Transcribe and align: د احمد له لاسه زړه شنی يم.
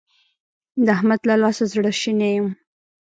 د 0.85 0.87
احمد 0.95 1.21
له 1.29 1.35
لاسه 1.43 1.63
زړه 1.73 1.91
شنی 2.01 2.31
يم. 2.37 2.47